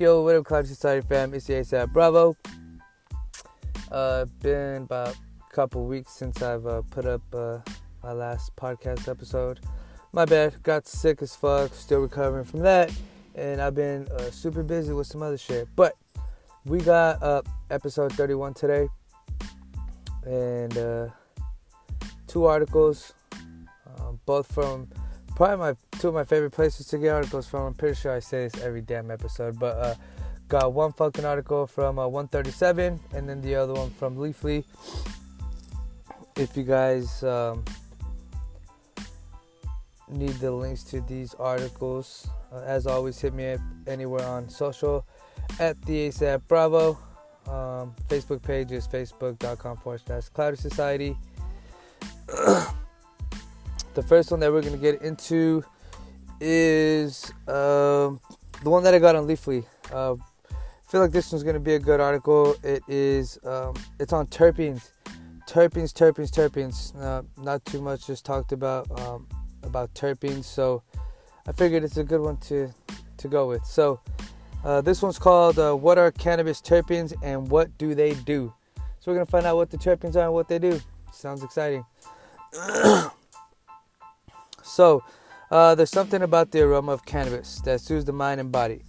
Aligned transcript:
Yo, 0.00 0.22
what 0.22 0.34
up, 0.34 0.46
Cloud 0.46 0.66
Society 0.66 1.06
fam? 1.06 1.34
It's 1.34 1.44
the 1.44 1.52
ASAP 1.52 1.92
Bravo. 1.92 2.34
Uh, 3.92 4.24
been 4.40 4.84
about 4.84 5.14
a 5.14 5.54
couple 5.54 5.84
weeks 5.84 6.12
since 6.12 6.40
I've 6.40 6.66
uh, 6.66 6.80
put 6.90 7.04
up 7.04 7.20
uh, 7.34 7.58
my 8.02 8.12
last 8.12 8.56
podcast 8.56 9.08
episode. 9.08 9.60
My 10.12 10.24
bad, 10.24 10.62
got 10.62 10.88
sick 10.88 11.20
as 11.20 11.36
fuck, 11.36 11.74
still 11.74 12.00
recovering 12.00 12.46
from 12.46 12.60
that, 12.60 12.90
and 13.34 13.60
I've 13.60 13.74
been 13.74 14.08
uh, 14.08 14.30
super 14.30 14.62
busy 14.62 14.94
with 14.94 15.06
some 15.06 15.20
other 15.20 15.36
shit. 15.36 15.68
But 15.76 15.92
we 16.64 16.78
got 16.78 17.44
episode 17.70 18.14
31 18.14 18.54
today, 18.54 18.88
and 20.24 20.78
uh, 20.78 21.08
two 22.26 22.46
articles, 22.46 23.12
um, 23.98 24.18
both 24.24 24.50
from 24.50 24.88
probably 25.40 25.56
my 25.56 25.74
two 25.98 26.08
of 26.08 26.12
my 26.12 26.22
favorite 26.22 26.50
places 26.50 26.86
to 26.86 26.98
get 26.98 27.14
articles 27.14 27.48
from. 27.48 27.62
I'm 27.62 27.72
pretty 27.72 27.94
sure 27.94 28.12
I 28.12 28.18
say 28.18 28.46
this 28.46 28.62
every 28.62 28.82
damn 28.82 29.10
episode, 29.10 29.58
but 29.58 29.74
uh, 29.78 29.94
got 30.48 30.74
one 30.74 30.92
fucking 30.92 31.24
article 31.24 31.66
from 31.66 31.98
uh, 31.98 32.06
137, 32.06 33.00
and 33.14 33.26
then 33.26 33.40
the 33.40 33.54
other 33.54 33.72
one 33.72 33.88
from 33.88 34.18
Leafly. 34.18 34.64
If 36.36 36.58
you 36.58 36.64
guys 36.64 37.22
um, 37.22 37.64
need 40.10 40.34
the 40.40 40.52
links 40.52 40.82
to 40.84 41.00
these 41.00 41.32
articles, 41.32 42.28
uh, 42.52 42.60
as 42.66 42.86
always, 42.86 43.18
hit 43.18 43.32
me 43.32 43.52
up 43.52 43.60
anywhere 43.86 44.26
on 44.26 44.46
social 44.46 45.06
at 45.58 45.80
the 45.86 46.08
ASAP 46.08 46.42
Bravo. 46.48 46.98
Um, 47.46 47.94
Facebook 48.10 48.42
page 48.42 48.72
is 48.72 48.86
facebook.com 48.86 49.78
forward 49.78 50.02
slash 50.04 50.28
Cloudy 50.28 50.58
Society. 50.58 51.16
the 53.94 54.02
first 54.02 54.30
one 54.30 54.40
that 54.40 54.52
we're 54.52 54.62
to 54.62 54.76
get 54.76 55.02
into 55.02 55.64
is 56.40 57.32
um, 57.48 58.20
the 58.62 58.70
one 58.70 58.82
that 58.84 58.94
I 58.94 58.98
got 58.98 59.16
on 59.16 59.26
Leafly. 59.26 59.64
Uh, 59.92 60.14
I 60.14 60.90
feel 60.90 61.00
like 61.00 61.12
this 61.12 61.30
one's 61.32 61.44
to 61.44 61.60
be 61.60 61.74
a 61.74 61.78
good 61.78 62.00
article. 62.00 62.54
It 62.62 62.82
is, 62.88 63.38
um, 63.44 63.74
it's 63.98 64.12
on 64.12 64.26
terpenes. 64.26 64.90
Terpenes, 65.46 65.92
terpenes, 65.92 66.30
terpenes. 66.30 67.00
Uh, 67.00 67.22
not 67.42 67.64
too 67.64 67.80
much 67.80 68.06
just 68.06 68.24
talked 68.24 68.52
about 68.52 68.88
um, 69.00 69.26
about 69.62 69.92
terpenes, 69.94 70.44
so 70.44 70.82
I 71.46 71.52
figured 71.52 71.82
it's 71.82 71.96
a 71.96 72.04
good 72.04 72.20
one 72.20 72.36
to 72.48 72.72
to 73.16 73.28
go 73.28 73.48
with. 73.48 73.64
So 73.64 74.00
uh, 74.64 74.80
this 74.80 75.02
one's 75.02 75.18
called 75.18 75.58
uh, 75.58 75.74
"What 75.74 75.98
Are 75.98 76.12
Cannabis 76.12 76.60
Terpenes 76.60 77.14
and 77.22 77.50
What 77.50 77.76
Do 77.78 77.96
They 77.96 78.14
Do?" 78.14 78.54
So 79.00 79.10
we're 79.10 79.14
gonna 79.14 79.26
find 79.26 79.44
out 79.44 79.56
what 79.56 79.70
the 79.70 79.76
terpenes 79.76 80.14
are 80.14 80.26
and 80.26 80.34
what 80.34 80.46
they 80.46 80.60
do. 80.60 80.80
Sounds 81.12 81.42
exciting. 81.42 81.84
so, 84.62 85.02
uh, 85.50 85.74
there's 85.74 85.90
something 85.90 86.22
about 86.22 86.50
the 86.52 86.62
aroma 86.62 86.92
of 86.92 87.04
cannabis 87.04 87.60
that 87.62 87.80
soothes 87.80 88.04
the 88.04 88.12
mind 88.12 88.40
and 88.40 88.52
body. 88.52 88.82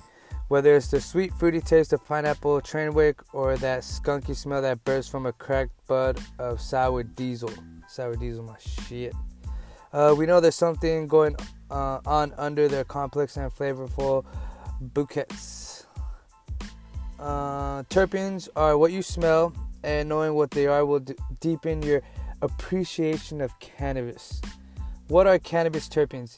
Whether 0.47 0.75
it's 0.75 0.89
the 0.89 0.99
sweet, 0.99 1.33
fruity 1.33 1.61
taste 1.61 1.93
of 1.93 2.05
pineapple 2.05 2.59
Trainwreck 2.61 3.15
or 3.31 3.55
that 3.57 3.83
skunky 3.83 4.35
smell 4.35 4.61
that 4.61 4.83
bursts 4.83 5.09
from 5.09 5.25
a 5.25 5.31
cracked 5.31 5.71
bud 5.87 6.19
of 6.39 6.59
sour 6.59 7.03
diesel. 7.03 7.49
Sour 7.87 8.17
diesel, 8.17 8.43
my 8.43 8.57
shit. 8.59 9.13
Uh, 9.93 10.13
we 10.17 10.25
know 10.25 10.39
there's 10.39 10.55
something 10.55 11.07
going 11.07 11.35
uh, 11.69 11.99
on 12.05 12.33
under 12.37 12.67
their 12.67 12.83
complex 12.83 13.37
and 13.37 13.51
flavorful 13.51 14.25
bouquets. 14.81 15.85
Uh, 17.17 17.83
terpenes 17.83 18.49
are 18.55 18.77
what 18.77 18.91
you 18.91 19.01
smell, 19.01 19.53
and 19.83 20.09
knowing 20.09 20.33
what 20.33 20.51
they 20.51 20.67
are 20.67 20.85
will 20.85 20.99
d- 20.99 21.15
deepen 21.39 21.81
your 21.81 22.01
appreciation 22.41 23.41
of 23.41 23.57
cannabis. 23.59 24.41
What 25.11 25.27
are 25.27 25.37
cannabis 25.39 25.89
terpenes? 25.89 26.37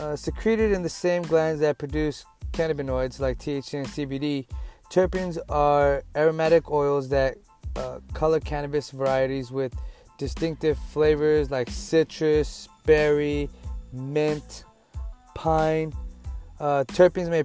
Uh, 0.00 0.16
secreted 0.16 0.72
in 0.72 0.82
the 0.82 0.88
same 0.88 1.20
glands 1.20 1.60
that 1.60 1.76
produce 1.76 2.24
cannabinoids 2.50 3.20
like 3.20 3.38
THC 3.38 3.74
and 3.74 3.86
CBD, 3.86 4.46
terpenes 4.88 5.36
are 5.50 6.02
aromatic 6.16 6.70
oils 6.70 7.10
that 7.10 7.36
uh, 7.76 7.98
color 8.14 8.40
cannabis 8.40 8.90
varieties 8.90 9.50
with 9.50 9.74
distinctive 10.16 10.78
flavors 10.78 11.50
like 11.50 11.68
citrus, 11.68 12.70
berry, 12.86 13.50
mint, 13.92 14.64
pine. 15.34 15.92
Uh, 16.58 16.84
terpenes 16.84 17.28
may 17.28 17.44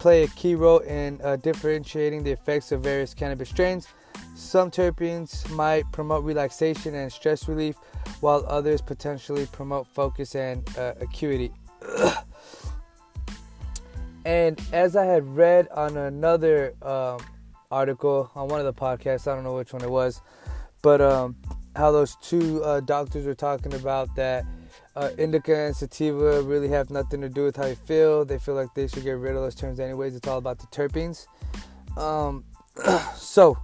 play 0.00 0.24
a 0.24 0.28
key 0.28 0.54
role 0.54 0.80
in 0.80 1.18
uh, 1.24 1.36
differentiating 1.36 2.24
the 2.24 2.30
effects 2.30 2.72
of 2.72 2.82
various 2.82 3.14
cannabis 3.14 3.48
strains. 3.48 3.88
Some 4.34 4.70
terpenes 4.70 5.48
might 5.50 5.90
promote 5.92 6.24
relaxation 6.24 6.94
and 6.94 7.12
stress 7.12 7.48
relief, 7.48 7.76
while 8.20 8.44
others 8.48 8.80
potentially 8.80 9.46
promote 9.46 9.86
focus 9.86 10.34
and 10.34 10.68
uh, 10.78 10.94
acuity. 11.00 11.52
and 14.24 14.60
as 14.72 14.96
I 14.96 15.04
had 15.04 15.26
read 15.36 15.68
on 15.68 15.96
another 15.96 16.74
um, 16.82 17.18
article 17.70 18.30
on 18.34 18.48
one 18.48 18.60
of 18.60 18.66
the 18.66 18.72
podcasts, 18.72 19.30
I 19.30 19.34
don't 19.34 19.44
know 19.44 19.56
which 19.56 19.72
one 19.72 19.82
it 19.82 19.90
was, 19.90 20.20
but 20.82 21.00
um, 21.00 21.36
how 21.76 21.90
those 21.90 22.16
two 22.16 22.62
uh, 22.62 22.80
doctors 22.80 23.26
were 23.26 23.34
talking 23.34 23.74
about 23.74 24.14
that 24.16 24.44
uh, 24.96 25.10
indica 25.18 25.56
and 25.56 25.74
sativa 25.74 26.40
really 26.42 26.68
have 26.68 26.90
nothing 26.90 27.20
to 27.20 27.28
do 27.28 27.44
with 27.44 27.56
how 27.56 27.66
you 27.66 27.74
feel. 27.74 28.24
They 28.24 28.38
feel 28.38 28.54
like 28.54 28.74
they 28.74 28.86
should 28.86 29.04
get 29.04 29.18
rid 29.18 29.34
of 29.34 29.42
those 29.42 29.54
terms 29.54 29.80
anyways. 29.80 30.14
It's 30.14 30.28
all 30.28 30.38
about 30.38 30.58
the 30.58 30.66
terpenes. 30.68 31.26
Um, 31.96 32.44
so, 33.16 33.58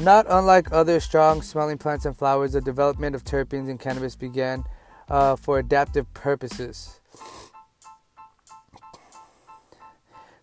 not 0.00 0.26
unlike 0.28 0.70
other 0.72 1.00
strong 1.00 1.42
smelling 1.42 1.78
plants 1.78 2.04
and 2.04 2.16
flowers, 2.16 2.52
the 2.52 2.60
development 2.60 3.14
of 3.14 3.24
terpenes 3.24 3.68
in 3.68 3.78
cannabis 3.78 4.16
began 4.16 4.64
uh, 5.08 5.36
for 5.36 5.58
adaptive 5.58 6.12
purposes. 6.14 7.00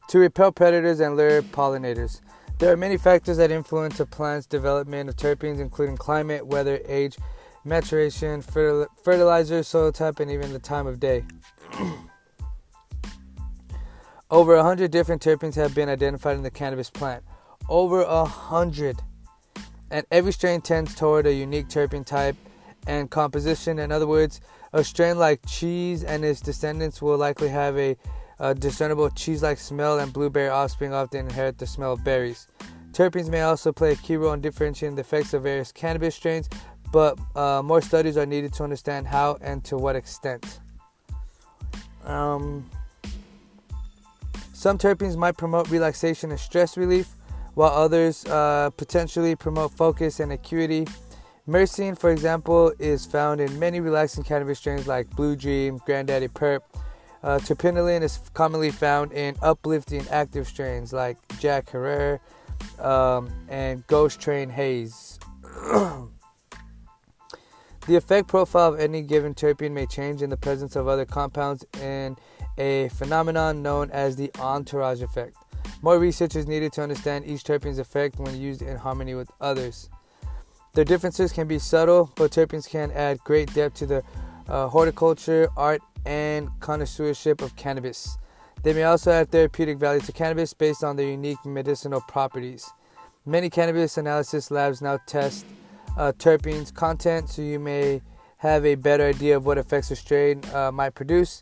To 0.09 0.19
repel 0.19 0.51
predators 0.51 0.99
and 0.99 1.15
lure 1.15 1.41
pollinators. 1.41 2.21
There 2.59 2.71
are 2.71 2.77
many 2.77 2.97
factors 2.97 3.37
that 3.37 3.51
influence 3.51 3.99
a 3.99 4.05
plant's 4.05 4.45
development 4.45 5.09
of 5.09 5.17
terpenes, 5.17 5.59
including 5.59 5.97
climate, 5.97 6.47
weather, 6.47 6.79
age, 6.85 7.17
maturation, 7.65 8.41
fertil- 8.41 8.87
fertilizer, 9.03 9.63
soil 9.63 9.91
type, 9.91 10.19
and 10.19 10.31
even 10.31 10.53
the 10.53 10.59
time 10.59 10.87
of 10.87 10.99
day. 10.99 11.25
Over 14.31 14.55
a 14.55 14.63
hundred 14.63 14.91
different 14.91 15.21
terpenes 15.21 15.55
have 15.55 15.75
been 15.75 15.89
identified 15.89 16.37
in 16.37 16.43
the 16.43 16.51
cannabis 16.51 16.89
plant. 16.89 17.23
Over 17.67 18.01
a 18.01 18.25
hundred. 18.25 19.01
And 19.91 20.05
every 20.11 20.33
strain 20.33 20.61
tends 20.61 20.95
toward 20.95 21.27
a 21.27 21.33
unique 21.33 21.67
terpene 21.67 22.05
type 22.05 22.35
and 22.87 23.09
composition. 23.09 23.79
In 23.79 23.91
other 23.91 24.07
words, 24.07 24.41
a 24.73 24.83
strain 24.83 25.17
like 25.17 25.41
cheese 25.47 26.03
and 26.03 26.25
its 26.25 26.41
descendants 26.41 27.01
will 27.01 27.17
likely 27.17 27.49
have 27.49 27.77
a, 27.77 27.95
a 28.39 28.53
discernible 28.53 29.09
cheese 29.09 29.41
like 29.41 29.57
smell, 29.57 29.99
and 29.99 30.11
blueberry 30.11 30.49
offspring 30.49 30.93
often 30.93 31.27
inherit 31.27 31.57
the 31.57 31.67
smell 31.67 31.93
of 31.93 32.03
berries. 32.03 32.47
Terpenes 32.91 33.29
may 33.29 33.41
also 33.41 33.71
play 33.71 33.91
a 33.91 33.95
key 33.95 34.17
role 34.17 34.33
in 34.33 34.41
differentiating 34.41 34.95
the 34.95 35.01
effects 35.01 35.33
of 35.33 35.43
various 35.43 35.71
cannabis 35.71 36.15
strains, 36.15 36.49
but 36.91 37.19
uh, 37.35 37.61
more 37.61 37.81
studies 37.81 38.17
are 38.17 38.25
needed 38.25 38.53
to 38.53 38.63
understand 38.63 39.07
how 39.07 39.37
and 39.41 39.63
to 39.65 39.77
what 39.77 39.95
extent. 39.95 40.61
Um, 42.05 42.69
some 44.53 44.77
terpenes 44.77 45.17
might 45.17 45.37
promote 45.37 45.69
relaxation 45.69 46.31
and 46.31 46.39
stress 46.39 46.77
relief, 46.77 47.09
while 47.55 47.71
others 47.71 48.25
uh, 48.25 48.69
potentially 48.77 49.35
promote 49.35 49.71
focus 49.75 50.19
and 50.19 50.31
acuity. 50.31 50.85
Myrcene, 51.47 51.97
for 51.97 52.11
example, 52.11 52.73
is 52.79 53.05
found 53.05 53.41
in 53.41 53.57
many 53.59 53.79
relaxing 53.79 54.23
cannabis 54.23 54.59
strains 54.59 54.87
like 54.87 55.09
Blue 55.11 55.35
Dream, 55.35 55.79
Granddaddy 55.85 56.27
Purp. 56.27 56.63
Uh, 57.23 57.39
is 57.39 58.19
commonly 58.35 58.69
found 58.69 59.11
in 59.11 59.35
uplifting 59.41 60.07
active 60.09 60.47
strains 60.47 60.93
like 60.93 61.17
Jack 61.39 61.71
Herer 61.71 62.19
um, 62.77 63.31
and 63.49 63.85
Ghost 63.87 64.21
Train 64.21 64.49
Haze. 64.49 65.17
The 67.87 67.95
effect 67.95 68.27
profile 68.27 68.73
of 68.73 68.79
any 68.79 69.03
given 69.03 69.35
terpene 69.35 69.71
may 69.71 69.85
change 69.85 70.23
in 70.23 70.31
the 70.31 70.37
presence 70.37 70.75
of 70.75 70.87
other 70.87 71.05
compounds 71.05 71.63
in 71.79 72.17
a 72.57 72.89
phenomenon 72.89 73.61
known 73.61 73.91
as 73.91 74.15
the 74.15 74.31
entourage 74.39 75.03
effect. 75.03 75.37
More 75.81 75.99
research 75.99 76.35
is 76.35 76.47
needed 76.47 76.73
to 76.73 76.81
understand 76.81 77.25
each 77.25 77.43
terpene's 77.43 77.79
effect 77.79 78.19
when 78.19 78.39
used 78.39 78.61
in 78.61 78.77
harmony 78.77 79.15
with 79.15 79.29
others. 79.39 79.89
Their 80.73 80.85
differences 80.85 81.31
can 81.31 81.47
be 81.47 81.59
subtle, 81.59 82.11
but 82.15 82.31
terpenes 82.31 82.67
can 82.67 82.91
add 82.91 83.19
great 83.19 83.53
depth 83.53 83.75
to 83.75 83.85
the 83.85 84.03
uh, 84.47 84.67
horticulture, 84.67 85.47
art, 85.55 85.81
and 86.05 86.49
connoisseurship 86.59 87.41
of 87.41 87.55
cannabis. 87.55 88.17
They 88.63 88.73
may 88.73 88.83
also 88.83 89.11
add 89.11 89.31
therapeutic 89.31 89.77
value 89.77 90.01
to 90.01 90.11
cannabis 90.11 90.53
based 90.53 90.83
on 90.83 90.95
their 90.95 91.07
unique 91.07 91.43
medicinal 91.45 92.01
properties. 92.01 92.69
Many 93.25 93.49
cannabis 93.49 93.97
analysis 93.97 94.51
labs 94.51 94.81
now 94.81 94.99
test 95.05 95.45
uh, 95.97 96.11
terpenes 96.17 96.73
content 96.73 97.29
so 97.29 97.41
you 97.41 97.59
may 97.59 98.01
have 98.37 98.65
a 98.65 98.75
better 98.75 99.05
idea 99.05 99.37
of 99.37 99.45
what 99.45 99.57
effects 99.57 99.91
a 99.91 99.95
strain 99.95 100.41
uh, 100.53 100.71
might 100.71 100.93
produce. 100.93 101.41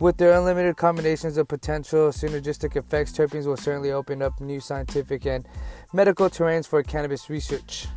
With 0.00 0.16
their 0.16 0.32
unlimited 0.38 0.76
combinations 0.76 1.36
of 1.38 1.48
potential 1.48 2.10
synergistic 2.10 2.76
effects, 2.76 3.10
terpenes 3.12 3.46
will 3.46 3.56
certainly 3.56 3.90
open 3.90 4.22
up 4.22 4.40
new 4.40 4.60
scientific 4.60 5.26
and 5.26 5.44
medical 5.92 6.30
terrains 6.30 6.68
for 6.68 6.82
cannabis 6.84 7.28
research. 7.28 7.88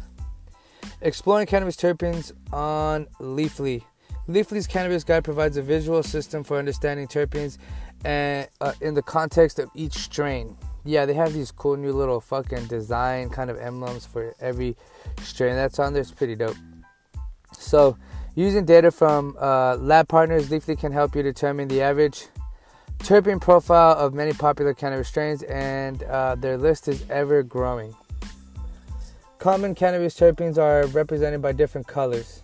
Exploring 1.01 1.45
cannabis 1.45 1.75
terpenes 1.75 2.31
on 2.51 3.05
Leafly. 3.19 3.83
Leafly's 4.27 4.65
Cannabis 4.65 5.03
Guide 5.03 5.23
provides 5.23 5.57
a 5.57 5.61
visual 5.61 6.01
system 6.01 6.43
for 6.43 6.57
understanding 6.57 7.07
terpenes 7.07 7.57
and, 8.03 8.47
uh, 8.61 8.73
in 8.81 8.93
the 8.93 9.01
context 9.01 9.59
of 9.59 9.69
each 9.75 9.93
strain. 9.93 10.57
yeah, 10.83 11.05
they 11.05 11.13
have 11.13 11.33
these 11.33 11.51
cool 11.51 11.77
new 11.77 11.93
little 11.93 12.19
fucking 12.19 12.65
design 12.65 13.29
kind 13.29 13.51
of 13.51 13.59
emblems 13.59 14.05
for 14.05 14.33
every 14.39 14.75
strain 15.21 15.53
that's 15.53 15.77
on 15.77 15.93
there. 15.93 16.01
It's 16.01 16.11
pretty 16.11 16.35
dope. 16.35 16.55
So, 17.53 17.97
using 18.35 18.65
data 18.65 18.91
from 18.91 19.35
uh, 19.39 19.75
lab 19.75 20.07
partners, 20.07 20.49
Leafly 20.49 20.77
can 20.77 20.91
help 20.91 21.15
you 21.15 21.23
determine 21.23 21.67
the 21.67 21.81
average 21.81 22.27
terpene 22.99 23.41
profile 23.41 23.97
of 23.97 24.13
many 24.13 24.33
popular 24.33 24.73
cannabis 24.73 25.07
strains, 25.07 25.43
and 25.43 26.03
uh, 26.03 26.35
their 26.35 26.57
list 26.57 26.87
is 26.87 27.03
ever 27.09 27.43
growing. 27.43 27.95
Common 29.39 29.73
cannabis 29.73 30.15
terpenes 30.15 30.57
are 30.57 30.85
represented 30.87 31.41
by 31.41 31.51
different 31.51 31.87
colors, 31.87 32.43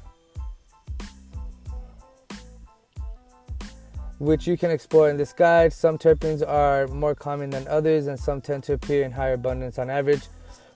which 4.17 4.47
you 4.47 4.57
can 4.57 4.71
explore 4.71 5.07
in 5.09 5.15
this 5.15 5.31
guide. 5.31 5.71
Some 5.71 5.99
terpenes 5.99 6.41
are 6.47 6.87
more 6.87 7.13
common 7.13 7.51
than 7.51 7.67
others, 7.67 8.07
and 8.07 8.19
some 8.19 8.41
tend 8.41 8.63
to 8.63 8.73
appear 8.73 9.03
in 9.03 9.11
higher 9.11 9.33
abundance 9.33 9.77
on 9.77 9.91
average. 9.91 10.23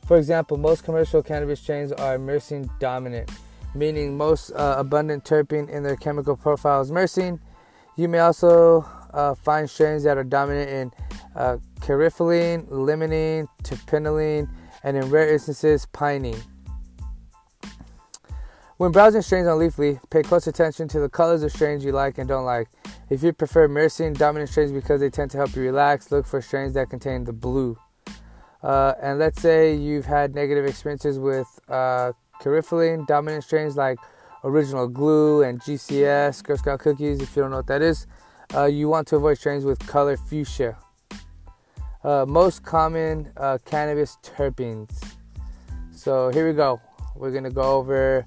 For 0.05 0.17
example, 0.17 0.57
most 0.57 0.83
commercial 0.83 1.23
cannabis 1.23 1.59
strains 1.59 1.91
are 1.91 2.19
myrcene 2.19 2.69
dominant, 2.79 3.31
meaning 3.73 4.17
most 4.17 4.51
uh, 4.51 4.75
abundant 4.77 5.23
terpene 5.23 5.69
in 5.69 5.83
their 5.83 5.95
chemical 5.95 6.35
profile 6.35 6.81
is 6.81 6.91
myrcene. 6.91 7.39
You 7.95 8.07
may 8.07 8.19
also 8.19 8.85
uh, 9.13 9.35
find 9.35 9.69
strains 9.69 10.03
that 10.03 10.17
are 10.17 10.23
dominant 10.23 10.69
in 10.69 10.91
uh, 11.35 11.57
limonene, 11.81 13.47
terpinolene, 13.63 14.49
and 14.83 14.97
in 14.97 15.09
rare 15.09 15.31
instances, 15.31 15.85
pinene. 15.93 16.41
When 18.77 18.91
browsing 18.91 19.21
strains 19.21 19.47
on 19.47 19.59
Leafly, 19.59 19.99
pay 20.09 20.23
close 20.23 20.47
attention 20.47 20.87
to 20.87 20.99
the 20.99 21.07
colors 21.07 21.43
of 21.43 21.51
strains 21.51 21.85
you 21.85 21.91
like 21.91 22.17
and 22.17 22.27
don't 22.27 22.45
like. 22.45 22.67
If 23.11 23.21
you 23.21 23.31
prefer 23.31 23.67
myrcene 23.67 24.17
dominant 24.17 24.49
strains 24.49 24.71
because 24.71 25.01
they 25.01 25.11
tend 25.11 25.29
to 25.31 25.37
help 25.37 25.55
you 25.55 25.61
relax, 25.61 26.11
look 26.11 26.25
for 26.25 26.41
strains 26.41 26.73
that 26.73 26.89
contain 26.89 27.25
the 27.25 27.33
blue. 27.33 27.77
Uh, 28.63 28.93
and 28.99 29.19
let's 29.19 29.39
say 29.39 29.75
you've 29.75 30.05
had 30.05 30.33
negative 30.33 30.65
experiences 30.65 31.19
with 31.19 31.47
uh, 31.69 32.13
dominant 32.43 33.43
strains 33.43 33.75
like 33.77 33.97
Original 34.43 34.87
Glue 34.87 35.43
and 35.43 35.61
GCS, 35.61 36.43
Girl 36.43 36.57
Scout 36.57 36.79
Cookies, 36.79 37.21
if 37.21 37.35
you 37.35 37.43
don't 37.43 37.51
know 37.51 37.57
what 37.57 37.67
that 37.67 37.81
is. 37.81 38.07
Uh, 38.53 38.65
you 38.65 38.89
want 38.89 39.07
to 39.07 39.15
avoid 39.15 39.37
strains 39.37 39.63
with 39.63 39.79
color 39.87 40.17
fuchsia. 40.17 40.77
Uh, 42.03 42.25
most 42.27 42.63
common 42.63 43.31
uh, 43.37 43.57
cannabis 43.65 44.17
terpenes. 44.23 44.89
So 45.91 46.29
here 46.29 46.47
we 46.47 46.53
go. 46.53 46.81
We're 47.15 47.31
gonna 47.31 47.51
go 47.51 47.61
over 47.61 48.25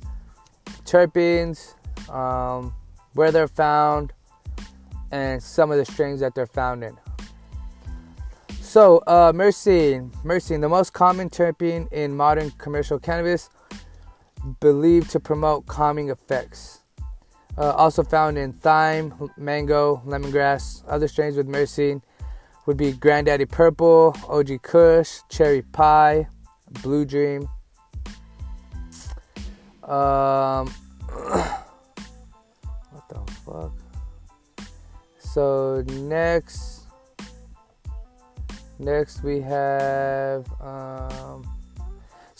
terpenes, 0.84 1.74
um, 2.08 2.72
where 3.14 3.32
they're 3.32 3.48
found, 3.48 4.12
and 5.10 5.42
some 5.42 5.72
of 5.72 5.78
the 5.78 5.84
strains 5.84 6.20
that 6.20 6.34
they're 6.34 6.46
found 6.46 6.84
in. 6.84 6.96
So, 8.60 8.98
uh, 9.06 9.32
myrcene, 9.32 10.10
myrcene, 10.24 10.60
the 10.60 10.68
most 10.68 10.92
common 10.92 11.30
terpene 11.30 11.92
in 11.92 12.16
modern 12.16 12.50
commercial 12.52 12.98
cannabis, 12.98 13.50
believed 14.60 15.10
to 15.10 15.20
promote 15.20 15.66
calming 15.66 16.10
effects. 16.10 16.80
Uh, 17.56 17.70
also 17.72 18.02
found 18.02 18.36
in 18.36 18.52
thyme, 18.52 19.30
mango, 19.36 20.02
lemongrass. 20.04 20.82
Other 20.88 21.06
strains 21.06 21.36
with 21.36 21.46
myrcene 21.46 22.02
would 22.66 22.76
be 22.76 22.92
Granddaddy 22.92 23.46
Purple, 23.46 24.16
OG 24.28 24.62
Kush, 24.62 25.18
Cherry 25.28 25.62
Pie, 25.62 26.26
Blue 26.82 27.04
Dream. 27.04 27.48
Um, 29.84 30.66
what 32.90 33.08
the 33.08 33.32
fuck? 33.44 33.72
So 35.18 35.84
next, 35.88 36.86
next 38.78 39.22
we 39.22 39.40
have. 39.40 40.50
Um, 40.60 41.53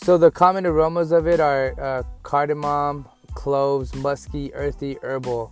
so 0.05 0.19
the 0.19 0.29
common 0.29 0.67
aromas 0.67 1.11
of 1.11 1.25
it 1.25 1.39
are 1.39 1.73
uh, 1.81 2.03
cardamom, 2.21 3.07
cloves, 3.33 3.95
musky, 3.95 4.53
earthy, 4.53 4.99
herbal. 5.01 5.51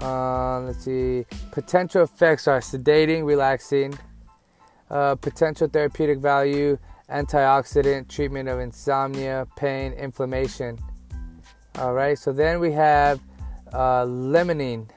Uh, 0.00 0.60
let's 0.60 0.86
see. 0.86 1.26
Potential 1.50 2.02
effects 2.02 2.48
are 2.48 2.60
sedating, 2.60 3.26
relaxing. 3.26 3.92
Uh, 4.90 5.16
potential 5.16 5.68
therapeutic 5.68 6.18
value, 6.18 6.78
antioxidant, 7.10 8.08
treatment 8.08 8.48
of 8.48 8.58
insomnia, 8.58 9.46
pain, 9.54 9.92
inflammation. 9.92 10.78
All 11.74 11.92
right. 11.92 12.18
So 12.18 12.32
then 12.32 12.58
we 12.58 12.72
have 12.72 13.20
uh, 13.70 14.06
limonene. 14.06 14.88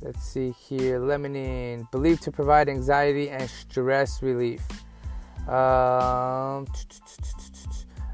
Let's 0.00 0.22
see 0.22 0.52
here. 0.52 1.00
Limonene, 1.00 1.90
believed 1.90 2.22
to 2.22 2.30
provide 2.30 2.68
anxiety 2.68 3.28
and 3.28 3.50
stress 3.50 4.22
relief. 4.22 4.62
Um, 5.48 6.66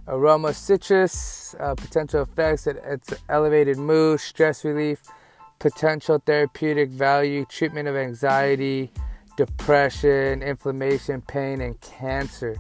aroma 0.08 0.52
citrus, 0.52 1.54
uh, 1.60 1.74
potential 1.74 2.22
effects 2.22 2.66
at 2.66 2.76
its 2.76 3.14
elevated 3.28 3.78
mood, 3.78 4.20
stress 4.20 4.64
relief, 4.64 5.02
potential 5.60 6.20
therapeutic 6.24 6.90
value, 6.90 7.44
treatment 7.44 7.86
of 7.86 7.96
anxiety, 7.96 8.92
depression, 9.36 10.42
inflammation, 10.42 11.22
pain, 11.22 11.60
and 11.60 11.80
cancer. 11.80 12.56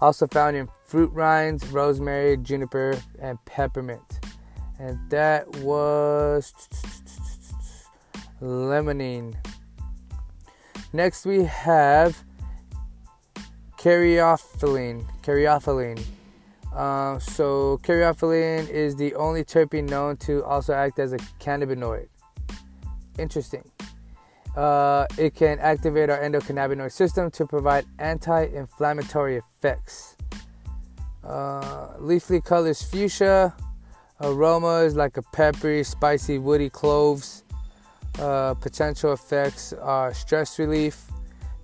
Also 0.00 0.26
found 0.26 0.56
in 0.56 0.68
fruit 0.84 1.12
rinds, 1.12 1.66
rosemary, 1.68 2.36
juniper, 2.38 2.98
and 3.20 3.42
peppermint. 3.44 4.20
And 4.78 4.98
that 5.10 5.46
was 5.58 6.52
limonene. 8.42 9.36
Next 10.92 11.24
we 11.24 11.44
have 11.44 12.24
caryophyllene. 13.80 15.04
Caryophyllene. 15.22 16.04
Uh, 16.74 17.18
so 17.18 17.80
caryophyllene 17.82 18.68
is 18.68 18.94
the 18.94 19.14
only 19.14 19.42
terpene 19.42 19.88
known 19.88 20.16
to 20.18 20.44
also 20.44 20.74
act 20.74 20.98
as 20.98 21.12
a 21.12 21.16
cannabinoid. 21.40 22.06
Interesting. 23.18 23.64
Uh, 24.54 25.06
it 25.16 25.34
can 25.34 25.58
activate 25.60 26.10
our 26.10 26.18
endocannabinoid 26.18 26.92
system 26.92 27.30
to 27.30 27.46
provide 27.46 27.86
anti-inflammatory 27.98 29.36
effects. 29.38 30.16
Uh, 31.24 31.94
leafly 31.98 32.44
colors 32.44 32.82
fuchsia. 32.82 33.54
Aroma 34.20 34.80
is 34.80 34.94
like 34.94 35.16
a 35.16 35.22
peppery, 35.32 35.82
spicy, 35.82 36.38
woody 36.38 36.68
cloves. 36.68 37.44
Uh, 38.18 38.52
potential 38.54 39.12
effects 39.12 39.72
are 39.72 40.12
stress 40.12 40.58
relief. 40.58 41.06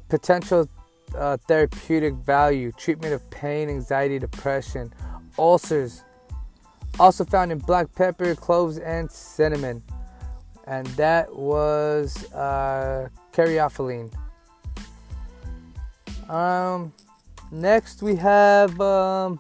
Potential 0.09 0.67
uh, 1.15 1.37
therapeutic 1.49 2.15
value, 2.15 2.73
treatment 2.73 3.13
of 3.13 3.29
pain, 3.31 3.69
anxiety, 3.69 4.19
depression, 4.19 4.93
ulcers. 5.39 6.03
Also 6.99 7.25
found 7.25 7.53
in 7.53 7.59
black 7.59 7.95
pepper, 7.95 8.35
cloves, 8.35 8.79
and 8.79 9.11
cinnamon. 9.11 9.83
And 10.67 10.87
that 10.89 11.35
was 11.35 12.33
uh, 12.33 13.09
caryophyllene. 13.33 14.13
Um, 16.29 16.93
next 17.53 18.03
we 18.03 18.17
have 18.17 18.81
um, 18.81 19.39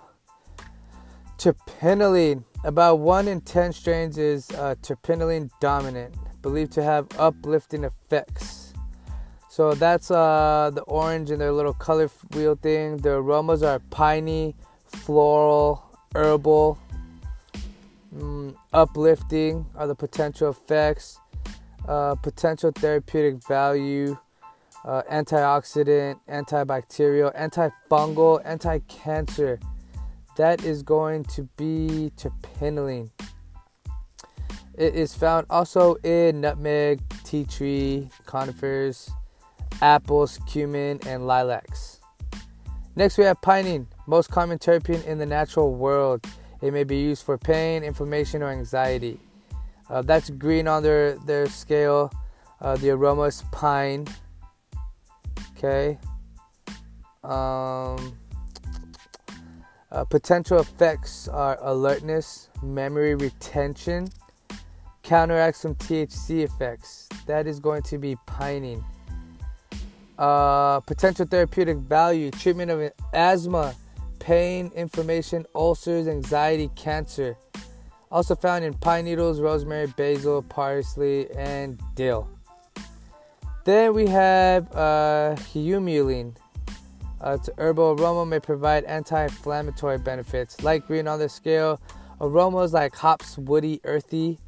terpinolene. 1.38 2.44
About 2.64 2.98
1 2.98 3.28
in 3.28 3.40
10 3.40 3.72
strains 3.72 4.18
is 4.18 4.50
uh, 4.50 4.74
terpinolene 4.82 5.50
dominant, 5.60 6.14
believed 6.42 6.72
to 6.72 6.82
have 6.82 7.06
uplifting 7.18 7.84
effects. 7.84 8.65
So 9.56 9.72
that's 9.72 10.10
uh, 10.10 10.70
the 10.74 10.82
orange 10.82 11.30
and 11.30 11.40
their 11.40 11.50
little 11.50 11.72
color 11.72 12.10
wheel 12.34 12.56
thing. 12.56 12.98
The 12.98 13.12
aromas 13.12 13.62
are 13.62 13.78
piney, 13.88 14.54
floral, 14.84 15.82
herbal, 16.14 16.78
mm, 18.14 18.54
uplifting 18.74 19.64
are 19.74 19.86
the 19.86 19.94
potential 19.94 20.50
effects, 20.50 21.18
uh, 21.88 22.16
potential 22.16 22.70
therapeutic 22.70 23.42
value, 23.48 24.18
uh, 24.84 25.00
antioxidant, 25.10 26.20
antibacterial, 26.28 27.34
antifungal, 27.34 28.42
anti-cancer. 28.44 29.58
That 30.36 30.64
is 30.64 30.82
going 30.82 31.24
to 31.34 31.44
be 31.56 32.12
terpinolene. 32.18 33.08
It 34.74 34.94
is 34.94 35.14
found 35.14 35.46
also 35.48 35.94
in 36.04 36.42
nutmeg, 36.42 37.00
tea 37.24 37.46
tree, 37.46 38.10
conifers, 38.26 39.10
apples, 39.82 40.38
cumin, 40.46 41.00
and 41.06 41.26
lilacs. 41.26 42.00
Next, 42.94 43.18
we 43.18 43.24
have 43.24 43.40
pinene, 43.40 43.86
most 44.06 44.30
common 44.30 44.58
terpene 44.58 45.04
in 45.04 45.18
the 45.18 45.26
natural 45.26 45.74
world. 45.74 46.26
It 46.62 46.72
may 46.72 46.84
be 46.84 46.96
used 46.96 47.24
for 47.24 47.36
pain, 47.36 47.84
inflammation, 47.84 48.42
or 48.42 48.48
anxiety. 48.48 49.20
Uh, 49.88 50.02
that's 50.02 50.30
green 50.30 50.66
on 50.66 50.82
their, 50.82 51.18
their 51.18 51.46
scale. 51.46 52.10
Uh, 52.60 52.76
the 52.76 52.90
aroma 52.90 53.22
is 53.22 53.44
pine. 53.52 54.06
Okay. 55.56 55.98
Um, 57.22 58.16
uh, 59.92 60.04
potential 60.08 60.58
effects 60.58 61.28
are 61.28 61.58
alertness, 61.60 62.48
memory 62.62 63.14
retention, 63.14 64.08
counteract 65.02 65.56
some 65.56 65.74
THC 65.74 66.42
effects. 66.42 67.08
That 67.26 67.46
is 67.46 67.60
going 67.60 67.82
to 67.82 67.98
be 67.98 68.16
pinene. 68.26 68.84
Uh, 70.18 70.80
potential 70.80 71.26
therapeutic 71.26 71.76
value 71.76 72.30
treatment 72.30 72.70
of 72.70 72.90
asthma, 73.12 73.74
pain, 74.18 74.70
inflammation, 74.74 75.44
ulcers, 75.54 76.08
anxiety, 76.08 76.70
cancer. 76.74 77.36
Also 78.10 78.34
found 78.34 78.64
in 78.64 78.72
pine 78.74 79.04
needles, 79.04 79.40
rosemary, 79.40 79.88
basil, 79.88 80.42
parsley, 80.42 81.30
and 81.32 81.80
dill. 81.94 82.28
Then 83.64 83.94
we 83.94 84.06
have 84.06 84.70
uh, 84.74 85.34
humulene. 85.52 86.34
Uh, 87.20 87.32
its 87.32 87.50
herbal 87.58 87.96
aroma 87.98 88.24
may 88.24 88.38
provide 88.38 88.84
anti-inflammatory 88.84 89.98
benefits. 89.98 90.62
Light 90.62 90.86
green 90.86 91.08
on 91.08 91.18
the 91.18 91.28
scale, 91.28 91.80
aromas 92.20 92.72
like 92.72 92.94
hops, 92.94 93.36
woody, 93.36 93.80
earthy. 93.84 94.38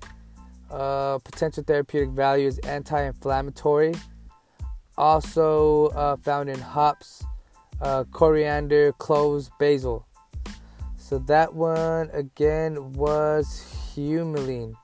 Uh, 0.70 1.18
potential 1.18 1.64
therapeutic 1.64 2.10
value 2.10 2.46
is 2.46 2.58
anti-inflammatory. 2.60 3.94
Also 4.98 5.86
uh, 5.90 6.16
found 6.16 6.50
in 6.50 6.58
hops, 6.58 7.24
uh, 7.80 8.02
coriander, 8.10 8.92
cloves, 8.98 9.48
basil. 9.60 10.04
So 10.96 11.18
that 11.20 11.54
one 11.54 12.10
again 12.12 12.92
was 12.94 13.46
humulene. 13.94 14.74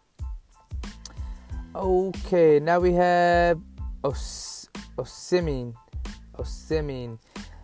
Okay, 1.75 2.61
now 2.61 2.79
we 2.79 2.93
have 2.93 3.61
os- 4.05 4.69
osimine. 4.97 5.75
Ocimene. 6.39 7.19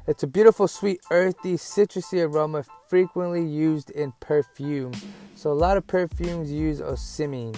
It's 0.08 0.24
a 0.24 0.26
beautiful, 0.26 0.66
sweet, 0.66 1.00
earthy, 1.12 1.54
citrusy 1.54 2.26
aroma 2.26 2.64
frequently 2.88 3.46
used 3.46 3.90
in 3.90 4.12
perfume. 4.18 4.92
So 5.36 5.52
a 5.52 5.54
lot 5.54 5.76
of 5.76 5.86
perfumes 5.86 6.50
use 6.50 6.80
ocimene. 6.80 7.56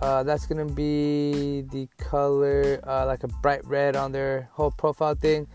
Uh, 0.00 0.22
that's 0.22 0.46
gonna 0.46 0.64
be 0.64 1.62
the 1.72 1.88
color 1.98 2.80
uh, 2.86 3.04
like 3.06 3.24
a 3.24 3.28
bright 3.28 3.64
red 3.66 3.96
on 3.96 4.12
their 4.12 4.48
whole 4.52 4.70
profile 4.70 5.14
thing. 5.14 5.46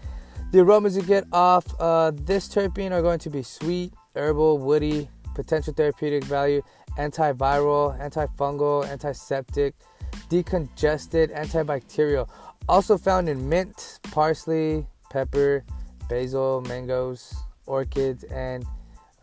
The 0.51 0.59
aromas 0.59 0.95
you 0.95 1.01
get 1.01 1.25
off 1.31 1.65
uh, 1.79 2.12
this 2.13 2.47
terpene 2.47 2.91
are 2.91 3.01
going 3.01 3.19
to 3.19 3.29
be 3.29 3.41
sweet, 3.41 3.93
herbal, 4.15 4.59
woody, 4.59 5.09
potential 5.33 5.73
therapeutic 5.73 6.23
value, 6.25 6.62
antiviral, 6.97 8.00
antifungal, 8.00 8.88
antiseptic, 8.88 9.73
decongested, 10.29 11.35
antibacterial. 11.35 12.29
Also 12.69 12.97
found 12.97 13.29
in 13.29 13.50
mint, 13.50 14.00
parsley, 14.12 14.85
pepper, 15.09 15.63
basil, 16.07 16.62
mangoes, 16.67 17.33
orchids, 17.65 18.23
and 18.25 18.65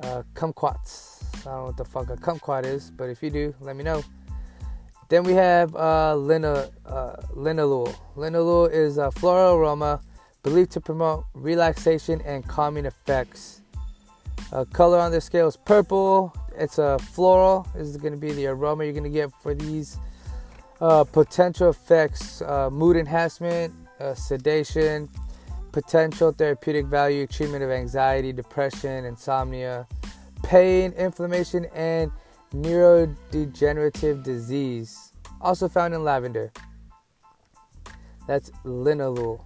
uh, 0.02 0.22
kumquats. 0.34 1.22
I 1.40 1.44
don't 1.44 1.54
know 1.54 1.64
what 1.66 1.76
the 1.76 1.84
fuck 1.84 2.10
a 2.10 2.16
kumquat 2.16 2.64
is, 2.64 2.90
but 2.90 3.08
if 3.08 3.22
you 3.22 3.30
do, 3.30 3.54
let 3.60 3.76
me 3.76 3.84
know. 3.84 4.02
Then 5.10 5.24
we 5.24 5.32
have 5.32 5.74
uh, 5.74 6.14
lina, 6.14 6.70
uh, 6.86 7.16
linalool. 7.34 7.92
Linalool 8.16 8.70
is 8.72 8.96
a 8.96 9.10
floral 9.10 9.56
aroma 9.56 10.00
believed 10.44 10.70
to 10.70 10.80
promote 10.80 11.24
relaxation 11.34 12.20
and 12.24 12.46
calming 12.46 12.86
effects. 12.86 13.60
Uh, 14.52 14.64
color 14.66 14.98
on 14.98 15.10
the 15.10 15.20
scale 15.20 15.48
is 15.48 15.56
purple. 15.56 16.32
It's 16.56 16.78
a 16.78 16.96
floral. 16.98 17.66
This 17.74 17.88
is 17.88 17.96
going 17.96 18.14
to 18.14 18.20
be 18.20 18.32
the 18.32 18.46
aroma 18.46 18.84
you're 18.84 18.92
going 18.92 19.02
to 19.02 19.10
get 19.10 19.30
for 19.42 19.52
these 19.52 19.98
uh, 20.80 21.02
potential 21.02 21.70
effects: 21.70 22.40
uh, 22.42 22.70
mood 22.70 22.96
enhancement, 22.96 23.74
uh, 23.98 24.14
sedation, 24.14 25.08
potential 25.72 26.30
therapeutic 26.30 26.86
value, 26.86 27.26
treatment 27.26 27.64
of 27.64 27.70
anxiety, 27.70 28.32
depression, 28.32 29.04
insomnia, 29.04 29.88
pain, 30.44 30.92
inflammation, 30.92 31.66
and 31.74 32.12
neurodegenerative 32.54 34.23
disease, 34.23 35.12
also 35.40 35.69
found 35.69 35.95
in 35.95 36.04
lavender. 36.04 36.52
That's 38.26 38.50
linalool. 38.64 39.45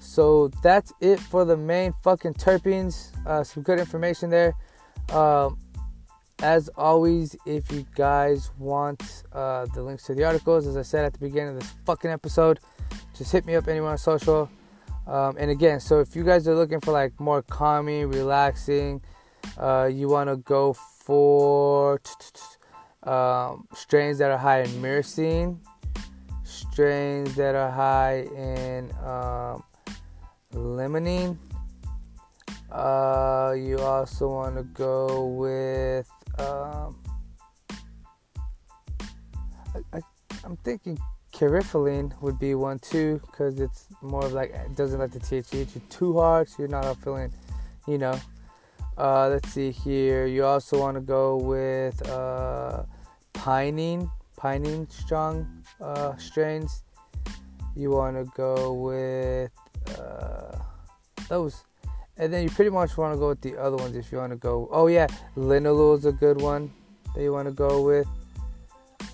So 0.00 0.48
that's 0.62 0.92
it 1.00 1.20
for 1.20 1.44
the 1.44 1.56
main 1.56 1.92
fucking 2.02 2.34
terpenes. 2.34 3.14
Uh, 3.26 3.44
some 3.44 3.62
good 3.62 3.78
information 3.78 4.30
there. 4.30 4.54
Um, 5.12 5.58
as 6.42 6.68
always, 6.76 7.36
if 7.46 7.70
you 7.70 7.86
guys 7.94 8.50
want 8.58 9.22
uh, 9.32 9.66
the 9.74 9.82
links 9.82 10.04
to 10.04 10.14
the 10.14 10.24
articles, 10.24 10.66
as 10.66 10.76
I 10.76 10.82
said 10.82 11.04
at 11.04 11.12
the 11.12 11.18
beginning 11.18 11.54
of 11.54 11.60
this 11.60 11.70
fucking 11.84 12.10
episode, 12.10 12.60
just 13.16 13.30
hit 13.30 13.44
me 13.44 13.54
up 13.54 13.68
anywhere 13.68 13.90
on 13.90 13.98
social. 13.98 14.50
Um, 15.06 15.36
and 15.38 15.50
again, 15.50 15.80
so 15.80 16.00
if 16.00 16.16
you 16.16 16.24
guys 16.24 16.48
are 16.48 16.54
looking 16.54 16.80
for 16.80 16.92
like 16.92 17.18
more 17.20 17.42
calming, 17.42 18.08
relaxing, 18.08 19.02
uh, 19.58 19.88
you 19.92 20.08
want 20.08 20.30
to 20.30 20.36
go 20.36 20.74
for 21.10 22.00
um, 23.02 23.66
strains 23.74 24.18
that 24.18 24.30
are 24.30 24.38
high 24.38 24.60
in 24.60 24.70
myrcene, 24.80 25.58
strains 26.44 27.34
that 27.34 27.56
are 27.56 27.68
high 27.68 28.28
in 28.36 28.92
um, 29.04 29.64
limonene. 30.54 31.36
Uh, 32.70 33.56
you 33.58 33.80
also 33.80 34.28
want 34.28 34.54
to 34.54 34.62
go 34.62 35.26
with. 35.26 36.08
Um, 36.38 36.96
I'm 40.44 40.56
thinking 40.58 40.96
Caryophyllene 41.34 42.22
would 42.22 42.38
be 42.38 42.54
one 42.54 42.78
too, 42.78 43.20
because 43.26 43.58
it's 43.58 43.88
more 44.00 44.24
of 44.24 44.32
like 44.32 44.50
it 44.50 44.76
doesn't 44.76 45.00
let 45.00 45.10
the 45.10 45.18
THC 45.18 45.50
hit 45.50 45.74
you 45.74 45.82
too 45.90 46.20
hard, 46.20 46.48
so 46.48 46.54
you're 46.60 46.68
not 46.68 46.96
feeling, 47.02 47.32
you 47.88 47.98
know, 47.98 48.16
uh, 49.00 49.28
let's 49.30 49.48
see 49.48 49.70
here. 49.70 50.26
You 50.26 50.44
also 50.44 50.78
want 50.78 50.96
to 50.96 51.00
go 51.00 51.38
with 51.38 52.06
uh, 52.06 52.82
pinene, 53.32 54.10
pinene 54.38 54.92
strong 54.92 55.64
uh, 55.80 56.16
strains. 56.16 56.82
You 57.74 57.92
want 57.92 58.16
to 58.16 58.30
go 58.36 58.74
with 58.74 59.50
uh, 59.98 60.58
those. 61.30 61.64
And 62.18 62.30
then 62.30 62.42
you 62.42 62.50
pretty 62.50 62.70
much 62.70 62.98
want 62.98 63.14
to 63.14 63.18
go 63.18 63.28
with 63.28 63.40
the 63.40 63.56
other 63.56 63.78
ones 63.78 63.96
if 63.96 64.12
you 64.12 64.18
want 64.18 64.32
to 64.32 64.36
go. 64.36 64.68
Oh, 64.70 64.88
yeah, 64.88 65.06
linalool 65.34 65.96
is 65.96 66.04
a 66.04 66.12
good 66.12 66.38
one 66.38 66.70
that 67.14 67.22
you 67.22 67.32
want 67.32 67.48
to 67.48 67.54
go 67.54 67.80
with. 67.80 68.06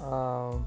Um, 0.03 0.67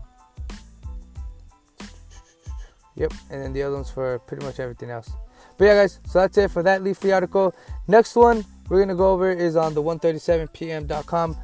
yep, 2.96 3.12
and 3.30 3.44
then 3.44 3.52
the 3.52 3.64
other 3.64 3.76
ones 3.76 3.90
for 3.90 4.20
pretty 4.20 4.46
much 4.46 4.62
everything 4.62 4.90
else. 4.90 5.12
But 5.58 5.66
yeah, 5.66 5.74
guys, 5.76 6.00
so 6.08 6.20
that's 6.20 6.38
it 6.38 6.52
for 6.52 6.64
that 6.64 6.82
leafly 6.82 7.14
article. 7.14 7.54
Next 7.86 8.16
one 8.16 8.46
we're 8.70 8.86
to 8.86 8.96
go 8.96 9.12
over 9.12 9.32
is 9.32 9.56
on 9.56 9.74
the 9.74 9.82
137pm.com. 9.82 11.38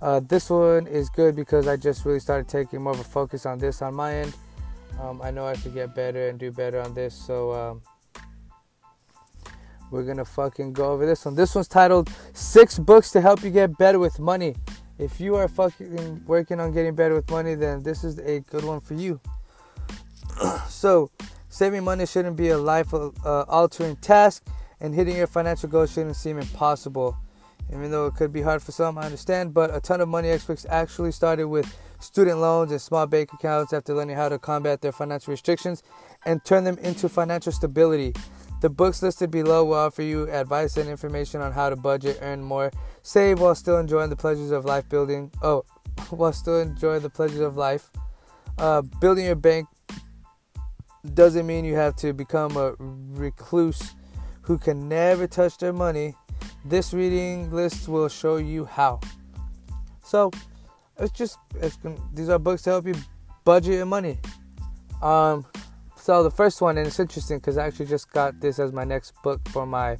Uh, 0.00 0.20
this 0.20 0.48
one 0.48 0.86
is 0.86 1.10
good 1.10 1.34
because 1.34 1.66
I 1.66 1.76
just 1.76 2.04
really 2.04 2.20
started 2.20 2.48
taking 2.48 2.82
more 2.82 2.92
of 2.92 3.00
a 3.00 3.04
focus 3.04 3.46
on 3.46 3.58
this 3.58 3.82
on 3.82 3.94
my 3.94 4.14
end. 4.14 4.34
Um, 5.00 5.20
I 5.22 5.30
know 5.30 5.46
I 5.46 5.56
could 5.56 5.74
get 5.74 5.94
better 5.94 6.28
and 6.28 6.38
do 6.38 6.52
better 6.52 6.80
on 6.80 6.94
this, 6.94 7.14
so 7.14 7.52
um, 7.52 7.82
we're 9.90 10.04
gonna 10.04 10.24
fucking 10.24 10.72
go 10.72 10.92
over 10.92 11.04
this 11.04 11.24
one. 11.24 11.34
This 11.34 11.54
one's 11.54 11.68
titled 11.68 12.10
Six 12.32 12.78
Books 12.78 13.10
to 13.12 13.20
Help 13.20 13.42
You 13.42 13.50
Get 13.50 13.76
Better 13.76 13.98
with 13.98 14.18
Money. 14.20 14.56
If 14.98 15.20
you 15.20 15.36
are 15.36 15.48
fucking 15.48 16.24
working 16.26 16.58
on 16.58 16.72
getting 16.72 16.94
better 16.94 17.14
with 17.14 17.30
money, 17.30 17.54
then 17.54 17.82
this 17.82 18.02
is 18.02 18.18
a 18.18 18.40
good 18.50 18.64
one 18.64 18.80
for 18.80 18.94
you. 18.94 19.20
so, 20.68 21.10
saving 21.48 21.84
money 21.84 22.06
shouldn't 22.06 22.36
be 22.36 22.48
a 22.48 22.58
life 22.58 22.92
uh, 22.94 23.10
altering 23.48 23.96
task 23.96 24.44
and 24.80 24.94
hitting 24.94 25.16
your 25.16 25.26
financial 25.26 25.68
goals 25.68 25.92
shouldn't 25.92 26.16
seem 26.16 26.38
impossible. 26.38 27.16
Even 27.70 27.90
though 27.90 28.06
it 28.06 28.14
could 28.14 28.32
be 28.32 28.40
hard 28.40 28.62
for 28.62 28.72
some, 28.72 28.96
I 28.96 29.02
understand, 29.02 29.52
but 29.52 29.74
a 29.74 29.80
ton 29.80 30.00
of 30.00 30.08
money 30.08 30.30
experts 30.30 30.64
actually 30.70 31.12
started 31.12 31.46
with 31.48 31.76
student 32.00 32.38
loans 32.38 32.70
and 32.70 32.80
small 32.80 33.06
bank 33.06 33.32
accounts 33.32 33.72
after 33.72 33.94
learning 33.94 34.16
how 34.16 34.28
to 34.28 34.38
combat 34.38 34.80
their 34.80 34.92
financial 34.92 35.32
restrictions 35.32 35.82
and 36.24 36.44
turn 36.44 36.64
them 36.64 36.78
into 36.78 37.08
financial 37.08 37.52
stability. 37.52 38.14
The 38.60 38.70
books 38.70 39.02
listed 39.02 39.30
below 39.30 39.64
will 39.66 39.74
offer 39.74 40.02
you 40.02 40.30
advice 40.30 40.76
and 40.76 40.88
information 40.88 41.40
on 41.40 41.52
how 41.52 41.70
to 41.70 41.76
budget, 41.76 42.18
earn 42.22 42.42
more, 42.42 42.72
save 43.02 43.40
while 43.40 43.54
still 43.54 43.78
enjoying 43.78 44.10
the 44.10 44.16
pleasures 44.16 44.50
of 44.50 44.64
life 44.64 44.88
building. 44.88 45.30
Oh, 45.42 45.64
while 46.10 46.32
still 46.32 46.60
enjoy 46.60 46.98
the 46.98 47.10
pleasures 47.10 47.40
of 47.40 47.56
life. 47.56 47.90
Uh, 48.56 48.82
building 48.82 49.26
your 49.26 49.36
bank 49.36 49.68
doesn't 51.14 51.46
mean 51.46 51.64
you 51.64 51.76
have 51.76 51.94
to 51.96 52.12
become 52.12 52.56
a 52.56 52.74
recluse 52.78 53.94
who 54.48 54.56
can 54.56 54.88
never 54.88 55.26
touch 55.26 55.58
their 55.58 55.74
money, 55.74 56.14
this 56.64 56.94
reading 56.94 57.52
list 57.52 57.86
will 57.86 58.08
show 58.08 58.38
you 58.38 58.64
how. 58.64 58.98
So, 60.02 60.30
it's 60.98 61.12
just 61.12 61.38
it's 61.60 61.78
these 62.14 62.30
are 62.30 62.38
books 62.38 62.62
to 62.62 62.70
help 62.70 62.86
you 62.86 62.94
budget 63.44 63.74
your 63.74 63.84
money. 63.84 64.18
Um, 65.02 65.44
so 65.96 66.22
the 66.22 66.30
first 66.30 66.62
one, 66.62 66.78
and 66.78 66.86
it's 66.86 66.98
interesting 66.98 67.36
because 67.36 67.58
I 67.58 67.66
actually 67.66 67.86
just 67.86 68.10
got 68.10 68.40
this 68.40 68.58
as 68.58 68.72
my 68.72 68.84
next 68.84 69.12
book 69.22 69.46
for 69.50 69.66
my 69.66 69.98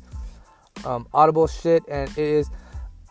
um, 0.87 1.07
Audible 1.13 1.47
shit, 1.47 1.83
and 1.87 2.09
it 2.13 2.19
is 2.19 2.49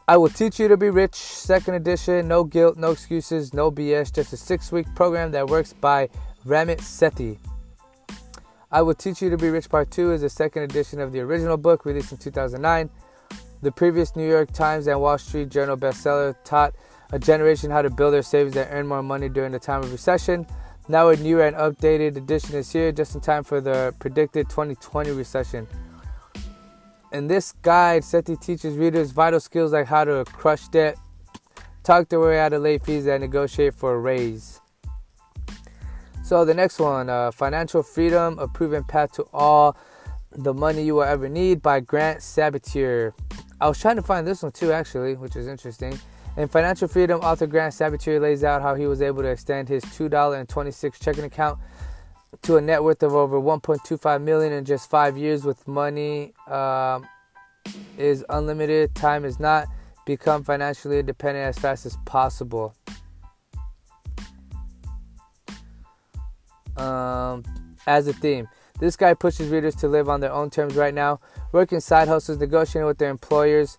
I 0.08 0.18
Will 0.18 0.30
Teach 0.30 0.60
You 0.60 0.68
to 0.70 0.76
Be 0.76 0.90
Rich, 0.90 1.14
second 1.14 1.76
edition. 1.76 2.28
No 2.28 2.46
guilt, 2.46 2.78
no 2.78 2.90
excuses, 2.90 3.54
no 3.54 3.72
BS. 3.72 4.12
Just 4.12 4.34
a 4.34 4.38
six 4.38 4.72
week 4.72 4.88
program 4.96 5.30
that 5.34 5.46
works 5.46 5.72
by 5.72 6.10
Ramit 6.48 6.80
Sethi. 6.80 7.38
I 8.78 8.84
Will 8.84 8.94
Teach 8.94 9.24
You 9.24 9.32
to 9.32 9.38
Be 9.38 9.50
Rich 9.50 9.70
Part 9.70 9.90
2 9.90 10.12
is 10.12 10.22
the 10.22 10.30
second 10.30 10.62
edition 10.62 11.02
of 11.02 11.12
the 11.12 11.20
original 11.22 11.58
book 11.58 11.84
released 11.84 12.12
in 12.12 12.20
2009. 12.20 12.92
The 13.64 13.72
previous 13.72 14.16
New 14.16 14.30
York 14.30 14.52
Times 14.52 14.86
and 14.86 15.02
Wall 15.02 15.18
Street 15.18 15.50
Journal 15.50 15.76
bestseller 15.76 16.36
taught 16.44 16.76
a 17.12 17.18
generation 17.18 17.72
how 17.72 17.82
to 17.82 17.90
build 17.90 18.14
their 18.14 18.22
savings 18.22 18.56
and 18.56 18.70
earn 18.70 18.86
more 18.86 19.02
money 19.02 19.30
during 19.30 19.52
the 19.52 19.58
time 19.58 19.82
of 19.82 19.92
recession. 19.92 20.46
Now 20.88 21.10
a 21.10 21.16
new 21.16 21.42
and 21.42 21.56
updated 21.56 22.18
edition 22.18 22.54
is 22.54 22.72
here 22.72 22.92
just 22.92 23.16
in 23.16 23.22
time 23.22 23.44
for 23.44 23.62
the 23.62 23.96
predicted 23.98 24.48
2020 24.48 25.10
recession. 25.10 25.68
In 27.12 27.26
this 27.26 27.54
guide, 27.54 28.04
Sethi 28.04 28.40
teaches 28.40 28.78
readers 28.78 29.10
vital 29.10 29.40
skills 29.40 29.74
like 29.74 29.88
how 29.88 30.04
to 30.04 30.24
crush 30.26 30.68
debt, 30.68 31.00
talk 31.82 32.10
their 32.10 32.20
way 32.20 32.40
out 32.40 32.54
of 32.54 32.62
late 32.62 32.86
fees, 32.86 33.08
and 33.08 33.22
negotiate 33.22 33.74
for 33.74 33.96
a 33.96 34.00
raise. 34.00 34.62
So 36.28 36.44
the 36.44 36.54
next 36.54 36.78
one, 36.80 37.10
uh, 37.10 37.32
Financial 37.32 37.82
Freedom, 37.82 38.38
a 38.38 38.50
proven 38.50 38.84
path 38.84 39.14
to 39.14 39.26
all 39.32 39.78
the 40.34 40.54
money 40.54 40.84
you 40.84 40.96
will 40.96 41.04
ever 41.04 41.30
need 41.30 41.62
by 41.62 41.80
Grant 41.80 42.20
Sabatier. 42.20 43.14
I 43.62 43.70
was 43.70 43.80
trying 43.80 43.96
to 43.96 44.02
find 44.02 44.28
this 44.28 44.44
one 44.44 44.52
too, 44.52 44.74
actually, 44.74 45.16
which 45.16 45.38
is 45.38 45.48
interesting. 45.48 45.98
In 46.36 46.50
Financial 46.50 46.90
Freedom, 46.90 47.22
author 47.22 47.48
Grant 47.48 47.74
Sabatier 47.74 48.20
lays 48.20 48.44
out 48.44 48.62
how 48.62 48.76
he 48.76 48.88
was 48.88 49.02
able 49.02 49.22
to 49.22 49.30
extend 49.30 49.70
his 49.70 49.86
$2.26 49.86 51.02
checking 51.02 51.24
account 51.24 51.60
to 52.42 52.58
a 52.58 52.62
net 52.62 52.84
worth 52.84 53.04
of 53.04 53.16
over 53.16 53.40
1.25 53.40 54.22
million 54.22 54.52
in 54.52 54.66
just 54.66 54.90
five 54.90 55.18
years 55.18 55.46
with 55.46 55.66
money 55.66 56.34
um, 56.50 57.08
is 57.98 58.26
unlimited 58.28 58.94
time 58.96 59.24
is 59.24 59.40
not 59.40 59.66
become 60.06 60.44
financially 60.44 61.00
independent 61.00 61.46
as 61.46 61.58
fast 61.58 61.86
as 61.86 61.96
possible 62.04 62.76
um, 66.78 67.44
as 67.86 68.08
a 68.08 68.14
theme 68.14 68.48
this 68.80 68.96
guy 68.96 69.14
pushes 69.14 69.50
readers 69.50 69.76
to 69.76 69.88
live 69.88 70.08
on 70.08 70.20
their 70.20 70.32
own 70.32 70.50
terms 70.50 70.76
right 70.76 70.94
now 70.94 71.20
working 71.52 71.80
side 71.80 72.08
hustles 72.08 72.38
negotiating 72.38 72.86
with 72.86 72.98
their 72.98 73.10
employers 73.10 73.78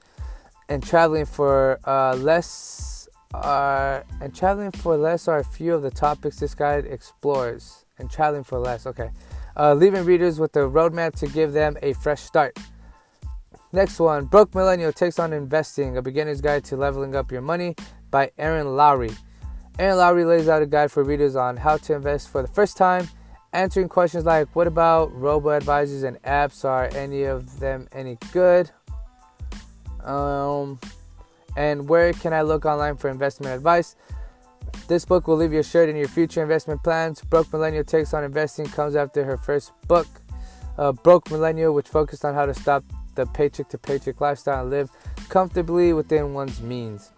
and 0.69 0.83
traveling 0.83 1.25
for 1.25 1.79
uh, 1.85 2.15
less 2.17 3.09
are 3.35 4.05
and 4.21 4.35
traveling 4.35 4.71
for 4.71 4.97
less 4.97 5.29
are 5.29 5.39
a 5.39 5.45
few 5.45 5.75
of 5.75 5.83
the 5.83 5.91
topics 5.91 6.39
this 6.39 6.55
guide 6.55 6.87
explores 6.87 7.85
and 7.99 8.11
traveling 8.11 8.45
for 8.45 8.59
less. 8.59 8.87
Okay. 8.87 9.11
Uh, 9.57 9.75
leaving 9.75 10.05
readers 10.05 10.39
with 10.39 10.55
a 10.57 10.61
roadmap 10.61 11.15
to 11.19 11.27
give 11.27 11.53
them 11.53 11.77
a 11.83 11.93
fresh 11.95 12.23
start. 12.23 12.57
Next 13.73 13.99
one 13.99 14.25
Broke 14.27 14.55
Millennial 14.55 14.93
takes 14.93 15.19
on 15.19 15.33
investing, 15.33 15.97
a 15.97 16.03
beginner's 16.03 16.41
guide 16.41 16.65
to 16.65 16.77
leveling 16.77 17.15
up 17.15 17.31
your 17.31 17.43
money 17.43 17.75
by 18.11 18.31
Erin 18.39 18.77
Lowry. 18.77 19.11
Erin 19.79 19.99
Lowry 19.99 20.25
lays 20.25 20.49
out 20.49 20.61
a 20.61 20.67
guide 20.67 20.91
for 20.91 21.05
readers 21.05 21.37
on 21.37 21.57
how 21.57 21.77
to 21.77 21.95
invest 21.95 22.31
for 22.31 22.43
the 22.43 22.49
first 22.49 22.77
time, 22.77 23.09
answering 23.53 23.89
questions 23.89 24.25
like 24.25 24.49
what 24.57 24.67
about 24.67 25.15
robo 25.15 25.51
advisors 25.51 26.03
and 26.03 26.21
apps? 26.23 26.65
Are 26.65 26.89
any 26.97 27.23
of 27.23 27.61
them 27.61 27.87
any 27.93 28.19
good? 28.33 28.71
Um, 30.03 30.81
and 31.57 31.89
where 31.89 32.13
can 32.13 32.33
I 32.33 32.43
look 32.43 32.65
online 32.65 32.97
for 32.97 33.09
investment 33.09 33.55
advice? 33.55 33.95
This 34.89 35.05
book 35.05 35.29
will 35.29 35.37
leave 35.37 35.53
you 35.53 35.61
assured 35.61 35.89
in 35.89 35.97
your 35.97 36.09
future 36.09 36.43
investment 36.43 36.83
plans. 36.83 37.21
Broke 37.21 37.53
Millennial 37.53 37.85
Takes 37.85 38.15
on 38.15 38.25
Investing 38.25 38.67
comes 38.67 38.97
after 38.97 39.25
her 39.25 39.37
first 39.37 39.73
book, 39.87 40.09
uh, 40.77 40.91
Broke 40.91 41.31
Millennial, 41.31 41.73
which 41.73 41.87
focused 41.87 42.25
on 42.25 42.35
how 42.35 42.47
to 42.47 42.55
stop 42.55 42.83
the 43.15 43.27
paycheck 43.27 43.69
to 43.69 43.79
paycheck 43.79 44.21
lifestyle 44.21 44.63
and 44.63 44.71
live 44.71 44.91
comfortably 45.29 45.93
within 45.93 46.35
one's 46.35 46.61
means. 46.61 47.13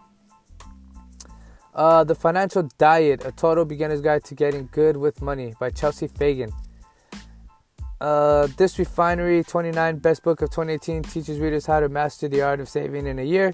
Uh, 1.75 2.05
the 2.05 2.15
Financial 2.15 2.69
Diet, 2.79 3.25
a 3.25 3.33
total 3.33 3.65
beginner's 3.65 4.01
guide 4.01 4.25
to 4.25 4.35
getting 4.35 4.69
good 4.73 4.97
with 4.97 5.23
money 5.23 5.55
by 5.61 5.71
Chelsea 5.71 6.09
Fagan. 6.09 6.53
Uh, 8.01 8.49
this 8.57 8.79
Refinery 8.79 9.45
29 9.45 9.99
Best 9.99 10.23
Book 10.23 10.43
of 10.43 10.51
2018 10.51 11.03
teaches 11.03 11.39
readers 11.39 11.67
how 11.67 11.81
to 11.81 11.89
master 11.89 12.29
the 12.29 12.41
art 12.43 12.59
of 12.59 12.69
saving 12.69 13.07
in 13.07 13.19
a 13.19 13.23
year, 13.23 13.53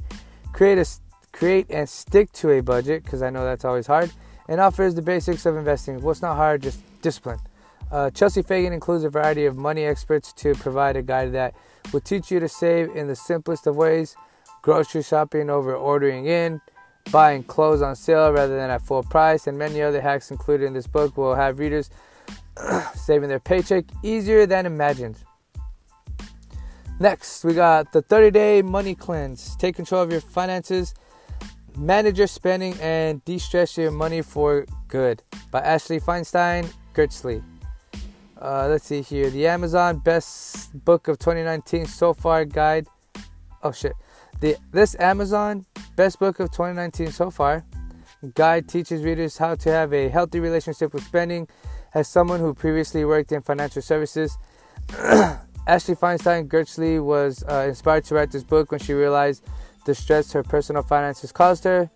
create 0.52 0.78
a 0.78 0.86
create 1.32 1.66
and 1.68 1.86
stick 1.86 2.32
to 2.32 2.50
a 2.50 2.62
budget 2.62 3.04
because 3.04 3.22
I 3.22 3.28
know 3.28 3.44
that's 3.44 3.64
always 3.64 3.86
hard, 3.86 4.10
and 4.48 4.60
offers 4.60 4.94
the 4.94 5.02
basics 5.02 5.44
of 5.44 5.56
investing. 5.56 6.00
What's 6.00 6.22
not 6.22 6.36
hard, 6.36 6.62
just 6.62 6.80
discipline. 7.02 7.38
Uh, 7.90 8.10
Chelsea 8.10 8.42
Fagan 8.42 8.72
includes 8.72 9.04
a 9.04 9.10
variety 9.10 9.44
of 9.44 9.56
money 9.56 9.84
experts 9.84 10.32
to 10.34 10.54
provide 10.54 10.96
a 10.96 11.02
guide 11.02 11.32
that 11.32 11.54
will 11.92 12.00
teach 12.00 12.30
you 12.30 12.40
to 12.40 12.48
save 12.48 12.94
in 12.96 13.06
the 13.06 13.16
simplest 13.16 13.66
of 13.66 13.76
ways 13.76 14.16
grocery 14.62 15.02
shopping 15.02 15.48
over 15.48 15.74
ordering 15.74 16.26
in, 16.26 16.60
buying 17.10 17.42
clothes 17.42 17.82
on 17.82 17.96
sale 17.96 18.32
rather 18.32 18.56
than 18.56 18.70
at 18.70 18.82
full 18.82 19.02
price, 19.02 19.46
and 19.46 19.58
many 19.58 19.82
other 19.82 20.00
hacks 20.00 20.30
included 20.30 20.66
in 20.66 20.72
this 20.72 20.86
book 20.86 21.16
will 21.16 21.34
have 21.34 21.58
readers 21.58 21.90
saving 22.94 23.28
their 23.28 23.40
paycheck 23.40 23.84
easier 24.02 24.46
than 24.46 24.66
imagined. 24.66 25.18
Next, 26.98 27.44
we 27.44 27.52
got 27.52 27.92
the 27.92 28.02
30 28.02 28.30
day 28.30 28.62
money 28.62 28.94
cleanse. 28.94 29.56
Take 29.56 29.76
control 29.76 30.02
of 30.02 30.10
your 30.10 30.22
finances 30.22 30.94
Manage 31.76 32.16
Your 32.16 32.26
Spending 32.26 32.74
and 32.80 33.22
De-Stress 33.26 33.76
Your 33.76 33.90
Money 33.90 34.22
for 34.22 34.64
Good 34.88 35.22
by 35.50 35.60
Ashley 35.60 36.00
Feinstein 36.00 36.72
Gerstley. 36.94 37.42
Uh, 38.40 38.68
let's 38.68 38.86
see 38.86 39.02
here. 39.02 39.28
The 39.28 39.46
Amazon 39.46 39.98
Best 39.98 40.72
Book 40.84 41.08
of 41.08 41.18
2019 41.18 41.84
So 41.86 42.14
Far 42.14 42.46
Guide. 42.46 42.86
Oh 43.62 43.72
shit. 43.72 43.92
The 44.40 44.56
this 44.70 44.94
Amazon 45.00 45.64
Best 45.96 46.18
Book 46.18 46.40
of 46.40 46.50
2019 46.50 47.10
so 47.10 47.30
far 47.30 47.64
guide 48.34 48.68
teaches 48.68 49.02
readers 49.02 49.38
how 49.38 49.54
to 49.54 49.70
have 49.70 49.92
a 49.92 50.08
healthy 50.08 50.40
relationship 50.40 50.92
with 50.92 51.04
spending. 51.04 51.48
As 51.94 52.08
someone 52.08 52.40
who 52.40 52.52
previously 52.52 53.04
worked 53.04 53.32
in 53.32 53.40
financial 53.40 53.80
services, 53.80 54.36
Ashley 55.66 55.94
Feinstein 55.94 56.48
Gerstley 56.48 57.02
was 57.02 57.42
uh, 57.44 57.66
inspired 57.68 58.04
to 58.04 58.14
write 58.14 58.30
this 58.30 58.44
book 58.44 58.70
when 58.70 58.80
she 58.80 58.92
realized 58.92 59.44
the 59.86 59.94
stress 59.94 60.32
her 60.32 60.42
personal 60.42 60.82
finances 60.82 61.32
caused 61.32 61.64
her. 61.64 61.90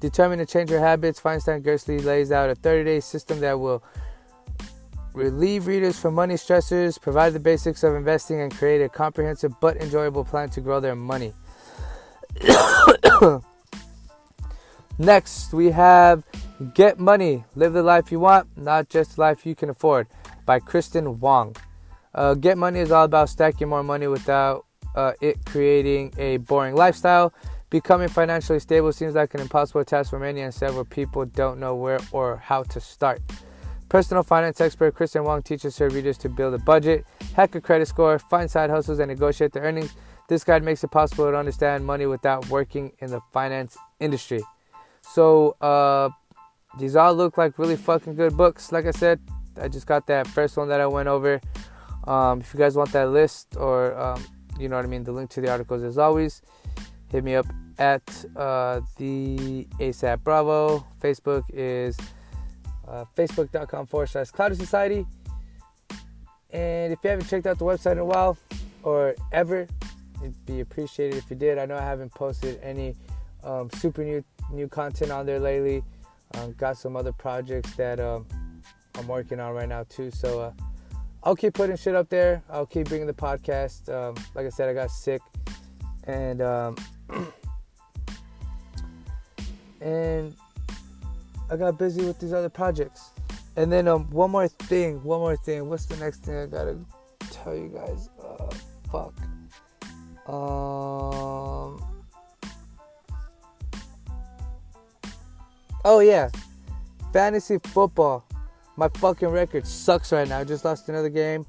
Determined 0.00 0.46
to 0.46 0.46
change 0.46 0.70
her 0.70 0.80
habits, 0.80 1.20
Feinstein 1.20 1.62
Gerstley 1.62 2.04
lays 2.04 2.30
out 2.30 2.50
a 2.50 2.54
30 2.54 2.84
day 2.84 3.00
system 3.00 3.40
that 3.40 3.58
will 3.58 3.82
relieve 5.14 5.66
readers 5.66 5.98
from 5.98 6.14
money 6.14 6.34
stressors, 6.34 7.00
provide 7.00 7.32
the 7.32 7.40
basics 7.40 7.82
of 7.82 7.94
investing, 7.94 8.40
and 8.40 8.54
create 8.56 8.80
a 8.80 8.88
comprehensive 8.88 9.52
but 9.60 9.76
enjoyable 9.76 10.24
plan 10.24 10.48
to 10.50 10.60
grow 10.60 10.80
their 10.80 10.94
money. 10.94 11.32
Next, 14.98 15.52
we 15.52 15.70
have 15.70 16.24
Get 16.74 16.98
Money 16.98 17.44
Live 17.54 17.72
the 17.72 17.82
Life 17.82 18.12
You 18.12 18.20
Want, 18.20 18.48
Not 18.56 18.88
Just 18.88 19.18
Life 19.18 19.44
You 19.46 19.54
Can 19.54 19.70
Afford 19.70 20.06
by 20.46 20.60
Kristin 20.60 21.18
Wong. 21.18 21.56
Uh, 22.14 22.34
Get 22.34 22.58
Money 22.58 22.80
is 22.80 22.92
all 22.92 23.04
about 23.04 23.28
stacking 23.28 23.68
more 23.68 23.82
money 23.82 24.06
without 24.06 24.66
uh, 24.94 25.12
it 25.20 25.44
creating 25.46 26.12
a 26.18 26.36
boring 26.38 26.74
lifestyle. 26.74 27.32
Becoming 27.70 28.08
financially 28.08 28.60
stable 28.60 28.92
seems 28.92 29.14
like 29.14 29.32
an 29.34 29.40
impossible 29.40 29.84
task 29.84 30.10
for 30.10 30.18
many, 30.18 30.42
and 30.42 30.52
several 30.52 30.84
people 30.84 31.24
don't 31.24 31.58
know 31.58 31.74
where 31.74 31.98
or 32.12 32.36
how 32.36 32.62
to 32.64 32.80
start. 32.80 33.20
Personal 33.92 34.22
finance 34.22 34.58
expert 34.58 34.94
Kristin 34.94 35.22
Wong 35.22 35.42
teaches 35.42 35.76
her 35.76 35.90
readers 35.90 36.16
to 36.16 36.30
build 36.30 36.54
a 36.54 36.58
budget, 36.58 37.04
hack 37.34 37.54
a 37.54 37.60
credit 37.60 37.86
score, 37.86 38.18
find 38.18 38.50
side 38.50 38.70
hustles, 38.70 38.98
and 39.00 39.10
negotiate 39.10 39.52
their 39.52 39.64
earnings. 39.64 39.92
This 40.30 40.44
guide 40.44 40.62
makes 40.62 40.82
it 40.82 40.90
possible 40.90 41.30
to 41.30 41.36
understand 41.36 41.84
money 41.84 42.06
without 42.06 42.48
working 42.48 42.92
in 43.00 43.10
the 43.10 43.20
finance 43.34 43.76
industry. 44.00 44.40
So, 45.02 45.56
uh, 45.60 46.08
these 46.78 46.96
all 46.96 47.14
look 47.14 47.36
like 47.36 47.58
really 47.58 47.76
fucking 47.76 48.14
good 48.14 48.34
books. 48.34 48.72
Like 48.72 48.86
I 48.86 48.92
said, 48.92 49.20
I 49.60 49.68
just 49.68 49.86
got 49.86 50.06
that 50.06 50.26
first 50.26 50.56
one 50.56 50.68
that 50.70 50.80
I 50.80 50.86
went 50.86 51.10
over. 51.10 51.38
Um, 52.04 52.40
if 52.40 52.54
you 52.54 52.58
guys 52.58 52.74
want 52.74 52.92
that 52.92 53.10
list 53.10 53.58
or 53.58 53.94
um, 54.00 54.24
you 54.58 54.70
know 54.70 54.76
what 54.76 54.86
I 54.86 54.88
mean? 54.88 55.04
The 55.04 55.12
link 55.12 55.28
to 55.32 55.42
the 55.42 55.50
articles, 55.50 55.82
as 55.82 55.98
always, 55.98 56.40
hit 57.10 57.24
me 57.24 57.34
up 57.34 57.44
at 57.78 58.24
uh, 58.36 58.80
the 58.96 59.66
ASAP 59.78 60.24
Bravo. 60.24 60.82
Facebook 60.98 61.44
is 61.52 61.94
uh, 62.88 63.04
facebook.com 63.16 63.86
forward 63.86 64.08
slash 64.08 64.30
Cloudy 64.30 64.54
Society. 64.54 65.06
And 66.50 66.92
if 66.92 66.98
you 67.02 67.10
haven't 67.10 67.28
checked 67.28 67.46
out 67.46 67.58
the 67.58 67.64
website 67.64 67.92
in 67.92 67.98
a 67.98 68.04
while 68.04 68.36
or 68.82 69.14
ever, 69.32 69.66
it'd 70.20 70.46
be 70.46 70.60
appreciated 70.60 71.16
if 71.16 71.30
you 71.30 71.36
did. 71.36 71.58
I 71.58 71.66
know 71.66 71.76
I 71.76 71.82
haven't 71.82 72.12
posted 72.14 72.60
any 72.62 72.94
um, 73.42 73.70
super 73.70 74.04
new 74.04 74.22
new 74.52 74.68
content 74.68 75.10
on 75.10 75.26
there 75.26 75.40
lately. 75.40 75.82
Um, 76.34 76.52
got 76.52 76.76
some 76.76 76.96
other 76.96 77.12
projects 77.12 77.74
that 77.76 78.00
um, 78.00 78.26
I'm 78.96 79.06
working 79.06 79.40
on 79.40 79.54
right 79.54 79.68
now 79.68 79.84
too. 79.84 80.10
So 80.10 80.40
uh, 80.40 80.52
I'll 81.24 81.36
keep 81.36 81.54
putting 81.54 81.76
shit 81.76 81.94
up 81.94 82.08
there. 82.08 82.42
I'll 82.50 82.66
keep 82.66 82.88
bringing 82.88 83.06
the 83.06 83.12
podcast. 83.12 83.88
Um, 83.88 84.14
like 84.34 84.46
I 84.46 84.50
said, 84.50 84.68
I 84.68 84.74
got 84.74 84.90
sick, 84.90 85.22
and 86.04 86.42
um, 86.42 86.76
and 89.80 90.34
I 91.52 91.56
got 91.56 91.78
busy 91.78 92.04
with 92.04 92.18
these 92.18 92.32
other 92.32 92.48
projects. 92.48 93.10
And 93.56 93.70
then 93.70 93.86
um, 93.86 94.10
one 94.10 94.30
more 94.30 94.48
thing. 94.48 95.02
One 95.02 95.20
more 95.20 95.36
thing. 95.36 95.68
What's 95.68 95.86
the 95.86 95.96
next 95.96 96.24
thing 96.24 96.36
I 96.36 96.46
gotta 96.46 96.78
tell 97.30 97.54
you 97.54 97.68
guys? 97.68 98.08
Uh, 98.20 98.48
fuck. 98.90 99.14
Um. 100.26 101.84
Oh 105.84 105.98
yeah, 106.00 106.30
fantasy 107.12 107.58
football 107.58 108.24
my 108.76 108.88
fucking 108.88 109.28
record 109.28 109.66
sucks 109.66 110.12
right 110.12 110.26
now. 110.26 110.38
I 110.38 110.44
just 110.44 110.64
lost 110.64 110.88
another 110.88 111.08
game. 111.08 111.46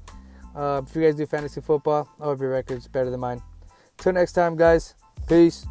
Uh, 0.54 0.82
if 0.86 0.94
you 0.94 1.02
guys 1.02 1.14
do 1.14 1.26
fantasy 1.26 1.60
football, 1.60 2.08
I 2.20 2.24
hope 2.24 2.40
your 2.40 2.50
record's 2.50 2.86
better 2.86 3.10
than 3.10 3.20
mine. 3.20 3.42
Till 3.96 4.12
next 4.12 4.32
time, 4.32 4.56
guys. 4.56 4.94
Peace. 5.28 5.66